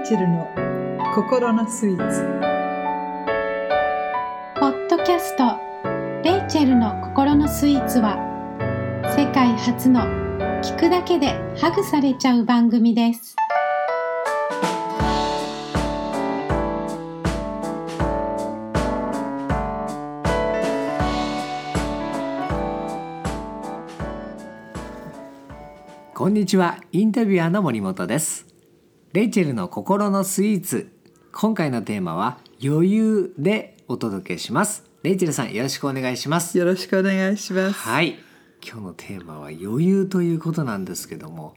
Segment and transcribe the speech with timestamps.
[0.00, 0.48] イチェルの
[1.14, 2.22] 心のスイーツ。
[4.58, 5.58] ポッドキャスト
[6.24, 8.16] 「レイチェルの心のスイーツは」
[9.14, 10.00] 世界初の
[10.62, 13.36] 聞くだけでハグされちゃう番組です。
[26.14, 26.78] こんにちは。
[26.92, 28.49] インタビュアーの森本です
[29.12, 30.92] レイチェルの心のスイーツ。
[31.32, 34.84] 今回のテーマは余裕でお届けします。
[35.02, 36.56] レイチェルさんよろしくお願いします。
[36.56, 37.80] よろしくお願いします。
[37.80, 38.20] はい。
[38.64, 41.56] 今日のテーマは余裕ということなんですけども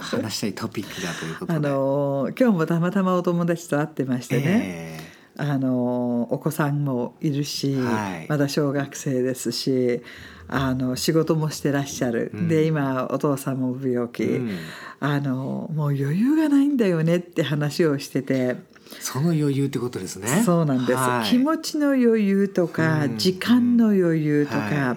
[0.00, 1.54] 話したいトピックだということで。
[1.58, 4.99] あのー今日もたまたまお友達と会ってましてね、え
[5.40, 8.26] あのお子さんもいるし、はい。
[8.28, 10.02] まだ小学生ですし
[10.48, 12.48] あの仕事もしてらっしゃる、うん。
[12.48, 14.58] で今お父さんも病気、うん。
[15.00, 18.56] あのもう余裕がないんだよねって話をしてて、
[19.00, 20.42] その余裕ってことですね。
[20.44, 21.30] そうなんです、はい。
[21.30, 23.16] 気持ちの余裕とか、うん。
[23.16, 24.96] 時間の余裕とか、は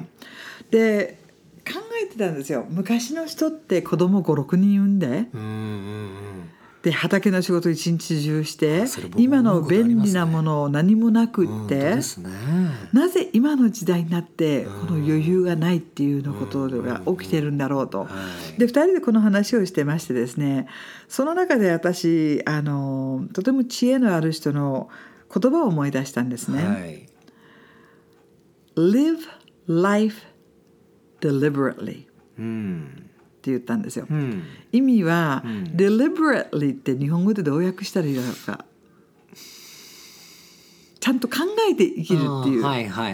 [0.72, 1.20] で
[1.66, 2.66] 考えてたんですよ。
[2.70, 5.08] 昔の人って子供56人産んで。
[5.08, 6.33] うんうんうん
[6.84, 8.84] で畑の仕事一日中して
[9.16, 11.96] 今の便利なものを何もなくって、
[12.92, 18.02] なぜ今の時代になってうんこの余裕がないっていうのことが起きてるんだろうと。
[18.02, 18.08] は
[18.58, 18.60] い。
[18.60, 20.68] で2人でこの話をしてましてですね
[21.08, 24.90] その中で私あのとても知恵のある人の
[25.34, 26.64] 言葉を思い出したんですね。
[26.66, 27.08] はい、
[28.76, 29.20] Live
[29.68, 30.22] life
[31.22, 32.08] deliberately.
[32.38, 33.10] うん
[33.44, 34.08] って言ったんですよ。
[34.10, 34.44] うん。
[34.72, 35.64] 意味は、うん。
[35.76, 38.64] deliberately って日本語でどう訳したらいいだろうか。
[41.02, 41.36] ちゃんと考
[41.70, 42.64] えて生きるっていう。
[42.64, 43.10] はいは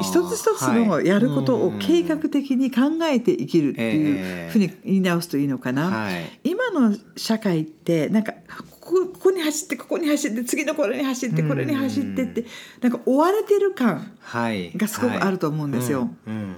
[0.00, 0.02] い。
[0.02, 5.90] 一つ一つのやることを計画的に考えて生きるってえいえうふうに言い直すといいのかな。
[5.90, 6.40] はい。
[6.44, 12.46] 今の社会ってなんかここここに走ってここに走って次のこれに走ってこれに走ってって
[12.80, 14.72] なんか追われてる感はい。
[14.74, 16.08] がすごくあると思うんですよ。
[16.26, 16.40] うんうん。
[16.40, 16.56] うん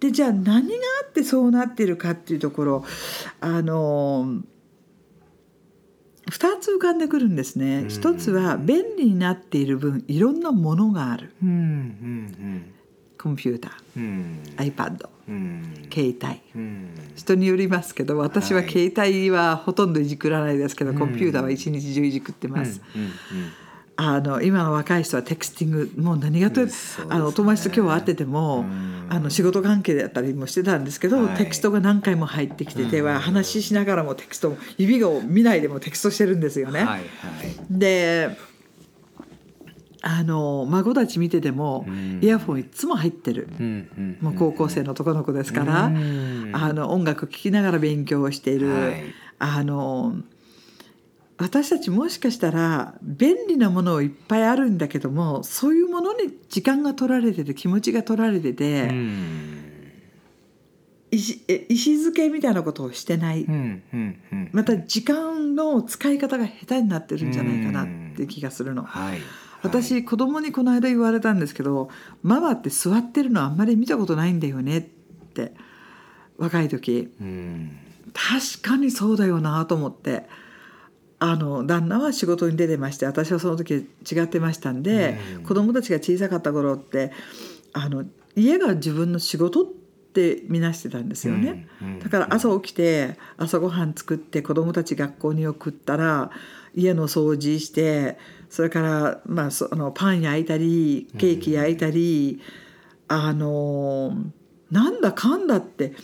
[0.00, 2.84] でじゃあ何があってそうなってるかっていうところ
[3.40, 4.42] あの
[6.30, 7.80] 2つ浮かんでくるんですね。
[7.80, 7.88] うん。
[7.88, 11.32] 一つは便利になっている分いろんなものがある。
[11.42, 12.72] うんうん
[13.18, 13.72] コンピューター。
[13.96, 14.02] うん。
[14.02, 15.88] うん iPad うん。
[15.92, 16.40] 携帯。
[16.54, 16.88] うん。
[17.14, 18.70] 人によりますけど私ははい。
[18.70, 22.82] 携帯はほとんどいじくらないですけど、うんコンピューターは一日中いじくってます。
[22.94, 23.10] うんうん
[23.98, 26.70] あの今の若い人はテクスティングもう何がと、ね。
[27.08, 29.06] あのお友達と今日会ってても、うん。
[29.08, 31.36] あの仕事関係だったりもしてたんですけど、はい。
[31.36, 33.20] テキストが何回も入ってきてては、うん。
[33.20, 36.80] 話ししながらもテキストも指を見ないでもテキストしてるんですよね。
[36.80, 37.02] はいはい。
[37.70, 38.36] で
[40.02, 42.20] あの孫たち見てても、うん。
[42.22, 43.48] イヤホンいつも入ってる。
[43.58, 44.18] うんうん。
[44.20, 46.50] もう高校生の男の子ですから、うん。
[46.52, 49.02] あの音楽聴きながら勉強をしている、はい。
[49.38, 50.16] あの
[51.38, 59.66] 私たちもしかしたら便利なものいっぱいあるんだけどもそういうものに時間が取られてて気持ちが取られてて、うん。
[61.10, 64.50] 意思え意思づけみたいなことをしてない、うんうんうん。
[64.52, 67.86] また時間の使い方が下手になってるんじゃないかなっ
[68.16, 68.82] ていう気がするの。
[68.82, 69.18] はい。
[69.62, 71.90] 私子供にこの間言われたんですけど
[72.22, 74.82] 「ママって座ってるのあんまり見たことないんだよね」っ
[75.34, 75.52] て
[76.38, 77.08] 若い時。
[77.20, 77.76] うん。
[78.14, 80.26] 確かにそうだよなと思って
[81.28, 83.74] あの旦那は仕事に出てまして私はその時
[84.10, 85.42] 違ってましたんで、うん。
[85.42, 87.12] 子供たちが小さかった頃って
[87.72, 88.04] あの
[88.36, 91.66] 家が自分の仕事って見なしてたんですよね。
[91.82, 91.88] うん。
[91.88, 91.98] うん。
[91.98, 96.30] だから朝起きて朝ごはん作って子供たち学校に送ったら
[96.74, 102.40] 家の掃除してそれから、まあ、そあのパン焼いたりケーキ焼いたり、
[103.08, 104.16] あの
[104.70, 105.94] なんだかんだって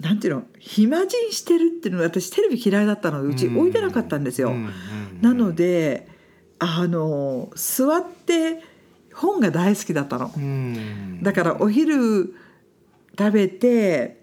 [0.00, 0.42] なんていうの？
[0.58, 4.54] 暇人してるっていうのは私テレビ嫌いだったのでうち置いてなかったんですよ。
[5.20, 6.08] なので
[6.58, 8.62] あの座って
[9.12, 10.32] 本が大好きだったの。
[10.36, 11.22] うん。
[11.22, 12.34] だからお昼
[13.18, 14.20] 食べて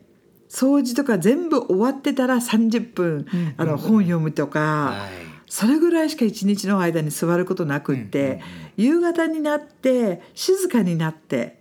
[0.49, 3.53] 掃除とか全部終わってたら30分、うん。
[3.55, 5.31] あの本読むとか、はい。
[5.47, 8.41] それぐらいしか一日の間に座ることなくって、
[8.77, 11.60] 夕方になって静かになって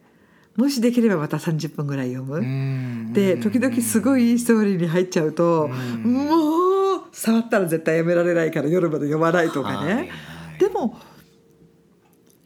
[0.61, 2.37] もしできればまた30分ぐらい読む。
[2.37, 3.15] うん。
[3.15, 6.03] で時々すごいいいストーリーに入っちゃうと、うん。
[6.03, 9.77] もう触ったら絶対やめられないから夜まで読まないとかね。
[9.77, 10.11] はいはい。
[10.59, 10.99] でも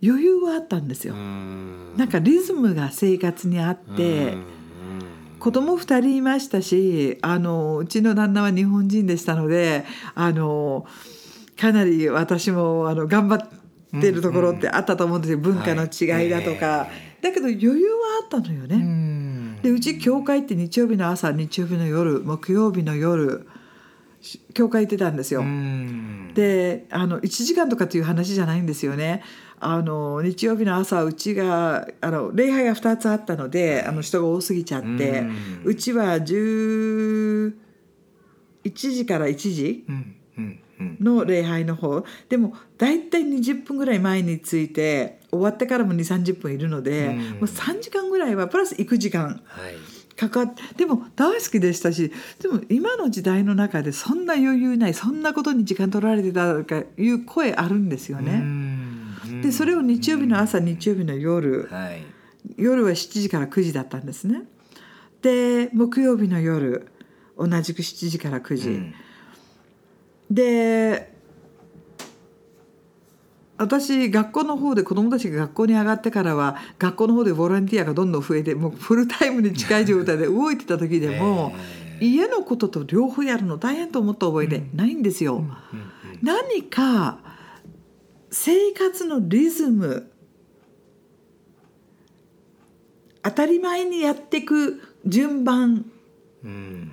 [0.01, 1.15] 余裕はあったんですよ。
[1.15, 1.95] うん。
[1.97, 4.45] なんかリズムが生活にあって、うん。
[5.41, 9.85] 子供2人いましたしあのうちの旦那は日本人でしたので
[10.15, 10.87] あの
[11.59, 18.77] かなり私もあの頑張ってるところってあったと思うんですよ、文化の違いだとか、はいだけど余裕はあったのよね。
[18.77, 19.59] うん。
[19.63, 23.49] でうち教会って日曜日の朝日曜日の夜木曜日の夜
[24.21, 25.41] し教会行ってたんですよ。
[25.41, 26.33] うん。
[26.35, 29.23] であの1時間とかっていう話じゃないんですよね。
[29.59, 35.25] あの日曜日の朝うちがあの礼拝が2つあったのであの人が多すぎちゃって
[35.65, 37.55] うちは11
[38.65, 39.87] 時から1時
[41.01, 42.05] の礼拝の方。
[42.29, 47.17] でも大体20分ぐらい前に着いて終わってからも2 3 0分いるので、うん。
[47.17, 49.75] もう3時間ぐらいはプラス行く時間はい。
[50.17, 58.39] かかってでも大好きでしたしでも今の時代の中でそんな余裕ないそんなことに時間取られてたとかいう声あるんですようね。
[58.39, 59.43] ん。
[59.43, 62.03] でそれを日曜日の朝日曜日の夜はい。
[62.57, 64.43] 夜は7時から9時だったんですね。
[65.23, 66.87] で木曜日の夜
[67.37, 68.69] 同じく7時から9時。
[68.69, 68.95] うん。
[70.31, 71.14] で
[73.57, 81.53] 私学校の方で子どもたちが学校に上がってからは学校の方でボランティアがどんどん増えてもうフルタイムに近い状態で動いてた時でも、
[82.01, 85.37] え家のことと両方やるの大変と思った覚えでないんですよ。
[85.37, 85.55] ーうんうん
[86.23, 87.19] 何か
[88.31, 90.11] 生活のリズム
[93.23, 95.87] 当たり前にやっていく順番。
[96.43, 96.91] うん。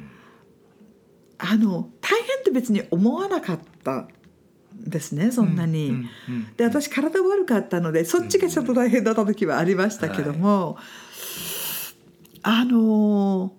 [1.38, 3.92] あの大変って別に思わなかった。
[3.96, 4.08] ん
[4.84, 5.90] ですねそんなに。
[5.90, 10.78] うんうんで私体悪かったのでそっちがちょっと大変だった時はありましたけども、
[12.44, 13.54] あの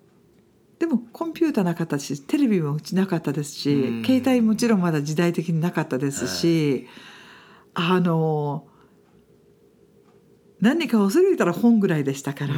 [0.79, 4.05] でもコンピューターなかったしテレビもうちなかったですし、うん。
[4.05, 6.87] 携帯もちろんまだ時代的になかったですし、
[7.73, 8.67] あの
[10.59, 12.57] 何か忘れたら本ぐらいでしたから、う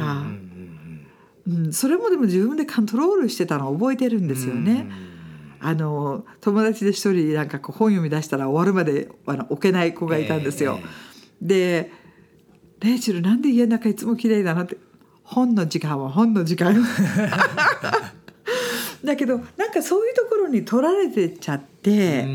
[1.46, 1.72] うんうんうん。
[1.72, 4.90] それもでも自分でコントロールしてたのを覚えてるんですよね。
[5.60, 10.78] あの友達で一人なんかこう本読み出したら終わるまであの置けない子がいたんですよ。
[11.40, 11.90] で
[12.80, 14.76] 「レイチェルなんで家の中いつも綺麗だな」って
[15.24, 16.76] 「本の時間は本の時間」
[19.04, 22.26] だけどなんかそういうところに取られてっちゃって、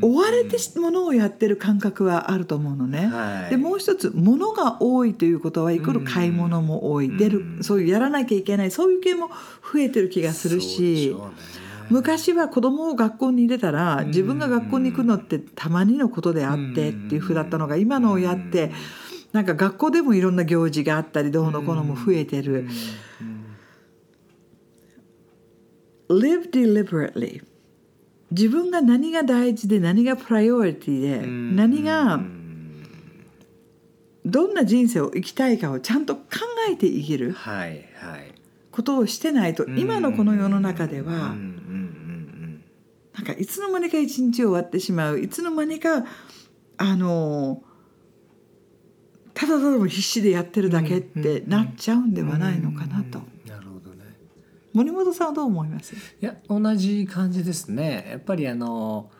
[0.00, 3.06] 追われてものをやってる感覚はあると思うのね。
[3.06, 3.50] はい。
[3.50, 7.18] でもう一つ物が多いということはイコール買い物も多い、うん。
[7.18, 11.10] 出るそういうやらなきゃいけないそういう系も増えてる気がするそうでし。
[11.10, 18.72] ょうね昔は子供を学校に入れたら自分が学校に行くのってたまにのことであってっていうふうだったのが今のをやって
[19.32, 22.68] なんか学校でもいろんな行事があったりどうのこうのも増えてる。
[26.08, 27.42] Live deliberately.
[28.30, 32.20] 自分が何が大事で何がプライオリティで何が
[34.24, 36.22] どんな人生を生きたいかをちゃんと考
[36.68, 37.36] えて生きる
[38.72, 41.36] ことをしてないと今のこの世の中では
[43.14, 45.20] なんかいつの間にか一日終わってしまう。
[45.20, 46.04] いつの間にか
[46.76, 47.62] あの
[49.32, 53.20] ただただも必死でやってるだけってなっちゃうんではないのかなと。
[53.20, 54.04] うんなるほどね。
[54.72, 55.94] 森本さんはどう思います？
[55.94, 58.08] いや同じ感じですね。
[58.10, 59.10] やっぱりあの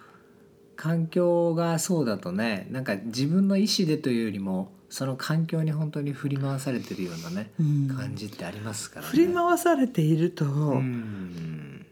[0.76, 7.88] 環境がそうだとねなんか自分の意思でというよりもその環境に本当に振り回されてるようなね、うん。
[7.88, 9.11] 感じってありますからね。
[9.11, 11.87] 振り回されているとうん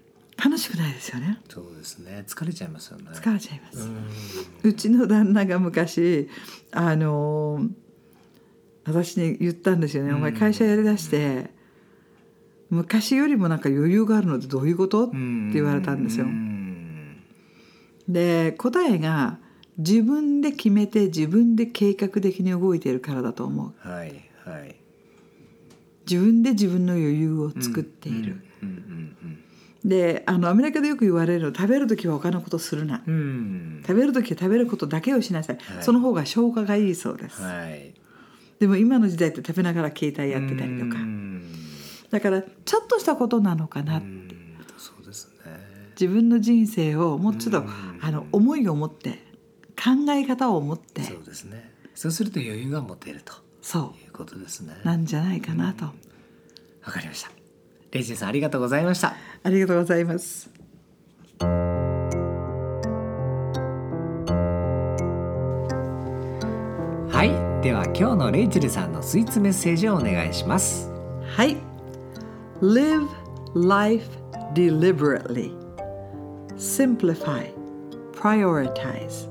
[0.45, 1.41] 楽しくないですよね。
[1.49, 2.25] そうですね。
[2.27, 3.05] 疲れちゃいますよね。
[3.13, 3.89] 疲れちゃいます。
[4.65, 6.29] うちの旦那が昔
[6.73, 7.69] あの
[8.85, 11.51] 私に言ったんですよね「お前会社やりだして
[12.71, 15.17] 昔よりもなんか余裕があるのってどういうこと?」って
[15.53, 16.27] 言われたんですよ。
[16.27, 16.29] う。
[16.29, 17.17] ん。
[18.09, 19.39] で答えが
[19.79, 23.89] 自分で決めて自分で計画的に動いているからだと思う。
[23.89, 24.75] はいはい。
[26.11, 28.43] 自分で自分の余裕を作っている、
[29.85, 33.15] であのアメリカでよく言われるの食べる時は他のことするな、うん。
[33.15, 35.83] うん食べる時は食べることだけをしなさい、はい。
[35.83, 37.95] その方が消化がいいそうです、はい。
[38.61, 41.01] でも今の時代って食べながら携帯やってたりとか。
[41.01, 41.43] うん。
[42.11, 44.29] だからちょっとしたことなのかな、うん。
[44.79, 45.91] そうですね。
[46.01, 47.99] 自分の人生をもうちょっと、うん。
[48.01, 49.25] あの思いを持って
[49.77, 51.03] 考え方を持って。
[51.03, 51.73] そうですね。
[51.95, 53.35] そうすると余裕が持てると。
[53.63, 54.77] そいうことですね。
[54.83, 55.93] うなんじゃないかなと、わ
[56.85, 57.31] かりました
[57.93, 59.15] レイジンさんありがとうございました。
[59.43, 60.51] ありがとうございます。
[67.11, 70.91] はいでは今日のレイチェルさんのスイーツメッセージをお願いします。
[71.37, 71.57] はい。
[72.63, 73.09] Live
[73.55, 74.09] life
[74.55, 75.53] deliberately.
[76.57, 77.53] Simplify
[78.15, 79.29] Prioritize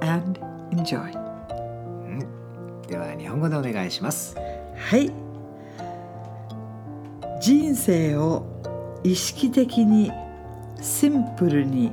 [0.00, 1.12] and enjoy.
[2.88, 4.34] では日本語でお願いします。
[4.76, 5.21] はい
[7.42, 8.46] 人生を
[9.02, 10.12] 意識的に
[10.80, 11.92] シンプルに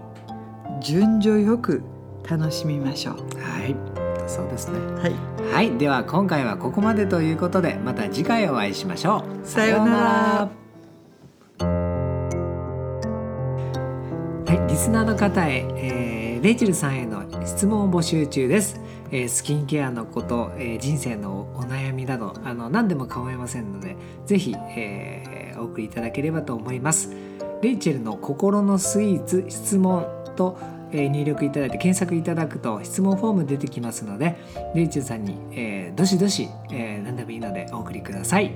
[0.80, 1.82] 順序よく
[2.30, 3.16] 楽しみましょう。
[3.42, 3.76] はい。
[4.28, 4.78] そうですね。
[4.78, 5.16] はい。
[5.52, 5.76] はい。
[5.80, 9.48] では今回はここまでということでまた次回お会いしましょう。
[9.48, 10.50] さようなら。
[14.46, 14.72] はい。
[14.72, 18.80] リスナーの方へ、えーレイチェルさんへの質問を募集中です、
[19.12, 27.14] えースキンケアのこと、えー人生のお悩みなどあの何でも構いませんのでぜひ、えーお送りいただければと思います。
[27.62, 30.06] レイチェルの心のスイーツ質問
[30.38, 30.58] と、
[30.92, 34.38] えー入力いただいて検索いただくと質問フォーム出てきますので
[34.74, 38.54] レイチェルさんに、えーどしどし、えー何でもいいのでお送りください。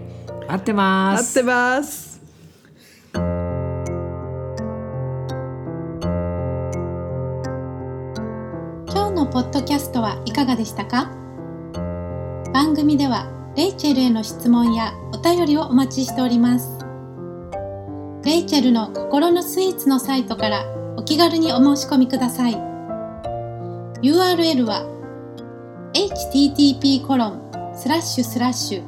[0.48, 1.40] 待ってます。
[1.40, 2.13] 待ってます。
[9.24, 11.10] のポッドキャストはいかがでしたか？
[12.54, 16.78] 番組ではレイチェルへの質問やお便りをお待ちしております。
[18.26, 20.66] レイチェルの心のスイーツのサイトから
[20.98, 22.56] お気軽にお申し込みください。
[24.02, 24.84] URL は
[25.94, 27.40] http コロン
[27.74, 28.84] スラッシュスラッシュ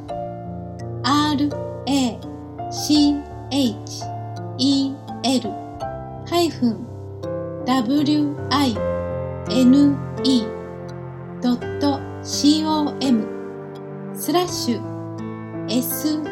[8.50, 8.95] rachel-wi
[9.48, 9.76] ne.com
[14.16, 14.96] スラッシュ
[15.68, 16.26] sweets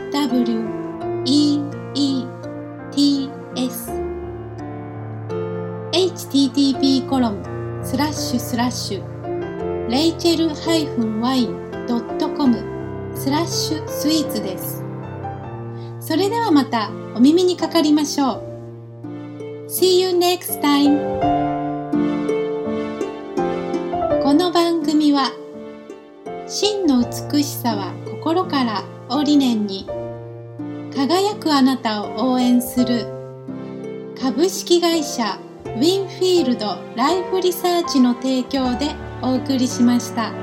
[5.91, 12.57] http コロンスラッシュスラッシュレイチェルハイフンワインドットコム
[13.15, 14.83] スラッシュスイーツです
[15.99, 18.43] それではまたお耳にかかりましょう
[19.69, 22.32] See you next time!
[24.53, 25.31] 番組は
[26.47, 29.87] 真の美しさは心からを理念に
[30.95, 33.07] 輝くあなたを応援する
[34.15, 40.42] 株式会社ウィンフィールドライフリサーチの提供でお送りしました。